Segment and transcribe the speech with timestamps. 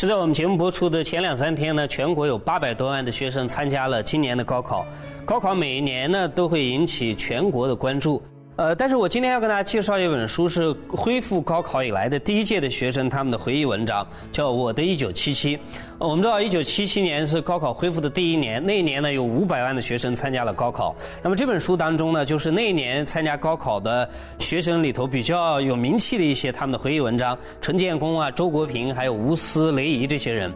[0.00, 4.86] 就在我们节目播出的前两三天呢，全国有八百多万的学生参加了今年的高考。
[5.26, 8.22] 高考每一年呢都会引起全国的关注。
[8.56, 15.56] 呃，但是我今天要跟大家介绍一本书，是恢复高考以来的第一届的学生他们的回忆文章，叫《我的一九七七》。
[15.98, 20.94] 我们知道，一九七七年是高考恢复的第一年，那一年呢有五百万的学生参加了高考。
[21.22, 24.06] 那么这本书当中呢，就是那一年参加高考的
[24.38, 30.52] 学生里头比较有名气的一些他们的回忆文章，陈建功啊、周国平，还有吴思、雷怡这些人。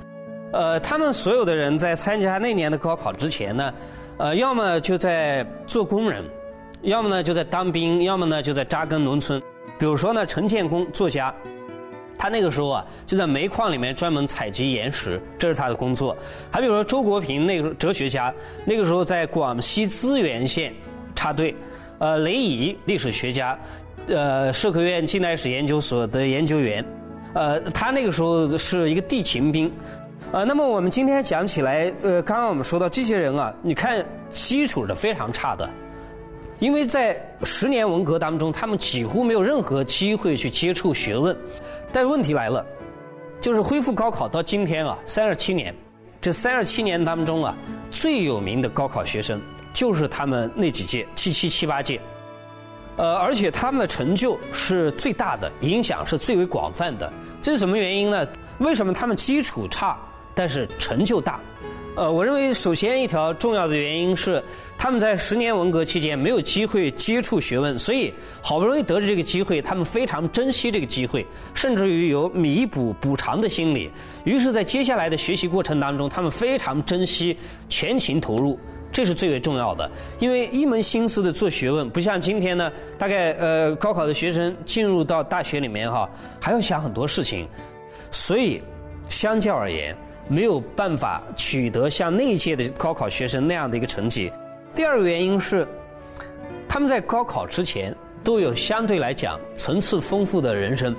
[0.52, 3.73] 呃，他们所有的人在参加那年的高考之前呢，
[4.19, 6.23] 呃，要么就在做工人。
[6.84, 9.41] 要么呢就在当兵，要么呢就在扎根农村。
[9.79, 11.34] 比如说呢，陈建功作家，
[12.19, 16.16] 他那个时候啊就在煤矿里面专门采集岩石，这是他的工作。
[16.51, 18.33] 还比如说周国平，那个哲学家，
[18.65, 20.73] 那个时候在广西资源县
[21.15, 21.55] 插队。
[22.01, 23.59] 呃，雷怡历史学家，
[24.09, 26.85] 呃，社科院近代史研究所的研究员，
[27.35, 29.73] 呃，他那个时候是一个地勤兵。
[30.32, 35.71] 呃，那么我们今天讲起来，呃，刚刚我们说到这些人啊，你看基础是非常差的。
[36.60, 41.37] 因为在十年文革当中，他们几乎没有任何机会去接触学问。
[41.93, 42.65] 但问题来了，
[43.41, 45.74] 就是恢复高考到今天啊，三十七年，
[46.21, 47.55] 这三十七年当中啊，
[47.91, 49.41] 最有名的高考学生
[49.73, 52.01] 就是他们那几届七七七八届，
[52.96, 57.13] 呃，而且他们的成就是最大的，影响是最为广泛的。
[57.43, 58.27] 这是什么原因呢？
[58.59, 59.99] 为什么他们基础差，
[60.35, 61.41] 但是成就大？
[61.96, 64.42] 呃，我认为首先一条重要的原因是，
[64.76, 73.88] 他们在十年文革期间没有机会接触学问，所以好不容易得着这个机会，他们非常珍惜这个机会，甚至于有弥补补偿的心理。
[74.25, 77.37] 于是，在接下来的学习过程当中，他们非常珍惜，
[77.69, 78.59] 全情投入，
[78.91, 79.88] 这是最为重要的。
[80.19, 86.10] 因为一门心思的做学问，不像今天呢，大概呃高考的学生进入到大学里面哈，
[86.41, 87.47] 还要想很多事情，
[88.10, 88.60] 所以
[89.09, 89.97] 相较而言。
[90.29, 94.33] 没有办法取得像那届的高考学生那样的一个成绩。
[94.75, 95.67] 第二个原因是，
[96.69, 100.93] 他们在高考之前都有相对来讲层次丰富的人生，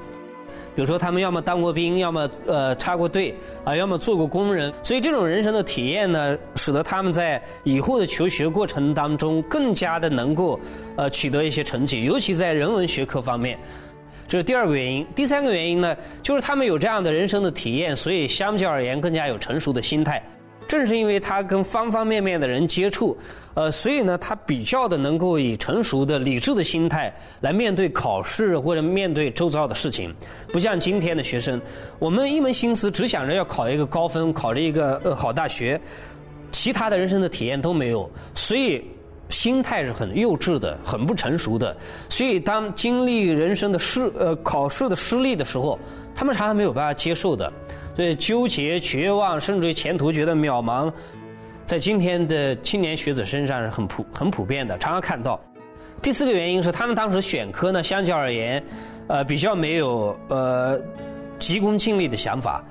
[0.76, 10.60] 比如说他们要么当过兵，要么呃插过队啊，要么做过工人，所以这种人生的体验呢，使得他们在以后的求学过程当中更加的能够
[10.96, 13.60] 呃取得一些成绩，尤其在人文学科方面。
[14.28, 20.22] 这是第二个原因，第三个原因呢，就是他们有这样的人生的体验，所以相较而言更加有成熟的心态。
[20.68, 23.16] 正是因为他跟方方面面的人接触，
[23.54, 30.12] 呃，所以呢，他比较的能够以成熟的、理智的心态来面对考试或者面对周遭的事情，
[30.48, 31.62] 不像今天的学生，
[32.00, 35.80] 我们一门心思只想着要考一个高分，考着一个呃好大学，
[36.52, 38.84] 其他的人生的体验都没有，所以。
[39.36, 41.76] 心态是很幼稚的，很不成熟的，
[42.08, 45.78] 所以当经历人生的失呃考试的失利的时候，
[46.16, 47.52] 他们常常没有办法接受的，
[47.98, 50.90] 所以纠结、绝望，甚至于前途觉得渺茫，
[51.66, 55.38] 在今天的青年学子身上是很普很普遍的，常常看到。
[56.02, 58.64] 第四个原因是他们当时选科呢，相较而言，
[59.08, 60.80] 呃比较没有呃
[61.40, 62.64] 急功近利的想法，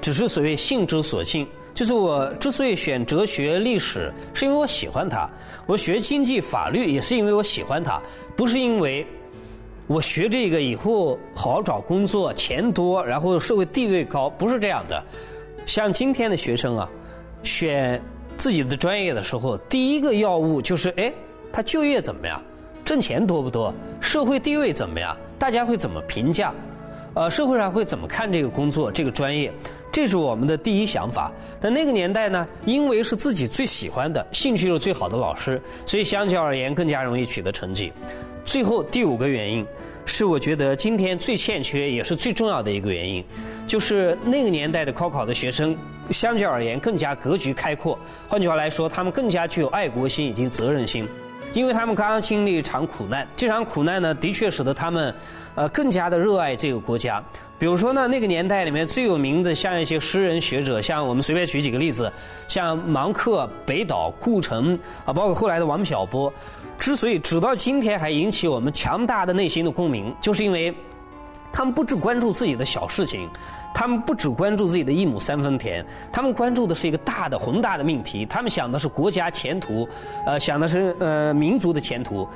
[0.00, 1.46] 只是所谓性之所性。
[1.78, 5.30] 就是我之所以选哲学、历史，是因为我喜欢它；
[5.64, 8.02] 我学经济、法律，也是因为我喜欢它，
[8.34, 9.06] 不是因为
[9.86, 15.00] 我学这个以后好找工作、钱多，然后社会地位高，不是这样的。
[15.66, 16.90] 像今天的学生啊，
[17.44, 18.02] 选
[18.36, 21.12] 自己的专业的时候，第一个要务就是：哎，
[21.52, 22.42] 他就业怎么样？
[22.84, 23.72] 挣钱多不多？
[24.00, 25.16] 社会地位怎么样？
[25.38, 26.52] 大家会怎么评价？
[27.14, 29.52] 呃，社会上会怎么看这个工作、这个专业？
[29.90, 31.32] 这是我们的第一想法。
[31.60, 37.92] 但那个年代呢，因为是自己最喜欢的、兴趣又最好的老师，所以相较而言更加容易取得成绩。
[38.44, 39.66] 最后第五个原因，
[40.06, 43.24] 是我觉得今天最欠缺也是最重要的一个原因，
[43.66, 45.76] 就是那个年代的高考的学生，
[46.10, 47.98] 相较而言更加格局开阔。
[48.28, 51.06] 换句话来说，他们更加具有爱国心以及责任心，
[51.52, 53.26] 因为他们刚刚经历一场苦难。
[53.36, 55.14] 这场苦难呢，的确使得他们，
[55.54, 57.22] 呃，更加的热爱这个国家。
[57.58, 62.12] 比如说呢，那个年代里面最有名的，像一些诗人学者，像我们随便举几个例子，
[62.46, 66.32] 像芒克、北岛、顾城啊，包括后来的王小波，
[66.78, 70.72] 之所以直到今天还引起我们强大的内心的共鸣，就是因为
[71.52, 73.28] 他们不只关注自己的小事情，
[73.74, 79.88] 他们不只关注自己的一亩三分田，他们关注的是一个大的宏大的命题，他们想的是国家前途，
[80.26, 82.28] 呃，想的是呃民族的前途。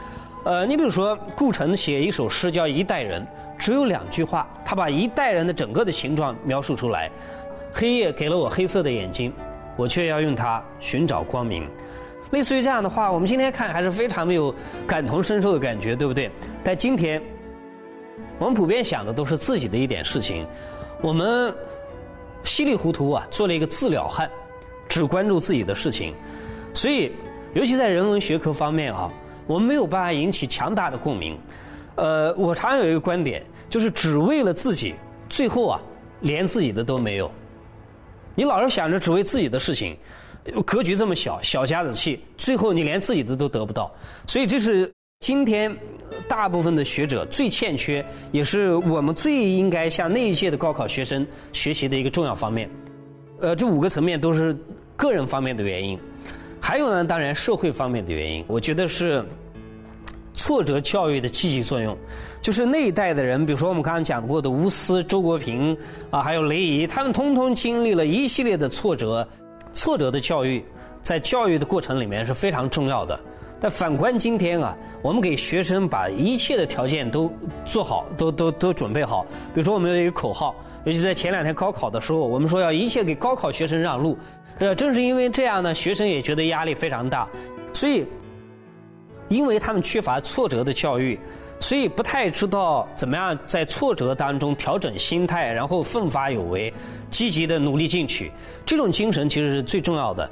[0.45, 3.23] 呃，你比如说顾城写一首诗叫《一代人》，
[3.57, 7.09] 只有两句话，他把一代人的整个的形状描述出来。
[7.73, 9.33] 黑夜给了我黑色的眼睛，
[9.77, 11.65] 我却要用它寻找光明。
[12.33, 14.53] 类似于这样的话，我们今天看还是非常没有
[14.87, 16.31] 感同身受的感觉，对不对？
[16.65, 17.23] 但今天，
[18.43, 20.45] 我们普遍想的都是自己的一点事情。
[21.01, 21.55] 我们
[22.43, 24.29] 稀里糊涂啊做了一个自了汉，
[24.89, 26.13] 只关注自己的事情，
[26.75, 27.13] 所以
[27.55, 29.09] 尤其在人文学科方面啊，
[29.47, 31.39] 我们没有办法引起强大的共鸣。
[31.95, 34.97] 呃，我常有一个观点，就是只为了自己，
[35.29, 35.81] 最后啊
[36.21, 37.31] 连自己的都没有。
[38.35, 39.97] 你老是想着只为自己的事情，
[40.67, 43.89] 格局这么小，小家子气，最后你连自己的都得不到。
[44.27, 44.92] 所以这是
[45.23, 45.73] 今天
[46.27, 52.69] 大部分的学者最欠缺，也是我们最应该向那一届的高考学生学习的一个重要方面。
[53.41, 54.53] 呃，这五个层面都是
[54.97, 55.97] 个人方面的原因，
[56.61, 58.45] 还有呢，当然社会方面的原因。
[58.49, 59.25] 我觉得是
[60.35, 61.97] 挫折教育的积极作用，
[62.41, 65.79] 就是那一代的人，比如说我们刚刚讲过的吴思、周国平
[66.11, 69.27] 啊，还有雷颐，他们通通经历了一系列的挫折。
[69.73, 70.65] 挫折的教育，
[71.01, 73.19] 在教育的过程里面是非常重要的。
[73.63, 77.33] 但反观今天啊，我们给学生把一切的条件都
[77.65, 79.25] 做好，都都都准备好。
[79.55, 80.53] 比如说，我们有一个口号，
[80.85, 84.19] 尤其在前两天高考的时候，我们说要一切给高考学生让路。
[84.59, 87.29] 这正是因为这样呢，学生也觉得压力非常大。
[87.73, 88.05] 所以，
[89.29, 91.17] 因为他们缺乏挫折的教育，
[91.61, 96.75] 所以不太知道怎么样在挫折当中调整心态，然后奋发有为，
[97.11, 98.33] 积极的努力进取。
[98.67, 100.29] 这种精神其实是最重要的。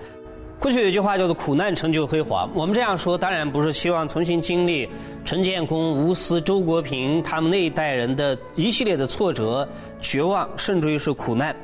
[0.61, 2.49] 过去有句话叫做“苦难成就辉煌”。
[2.55, 4.87] 我们这样说，当然不是希望重新经历
[5.25, 9.67] 陈建功、吴思、周国平他们那一代人的一系列的挫折、
[10.03, 11.57] 绝望，甚至于是苦难，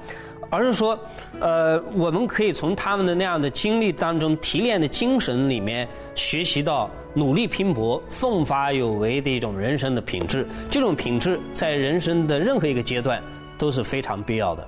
[0.48, 0.98] 而是说，
[1.40, 10.48] 呃，我们可以从他们的那样的经历当中提炼的精神里面，学习到努力拼搏、奋发有为的一种人生的品质。
[10.70, 13.20] 这种品质在人生的任何一个阶段
[13.58, 14.66] 都是非常必要的。